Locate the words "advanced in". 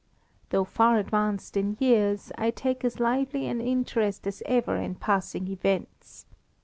0.97-1.77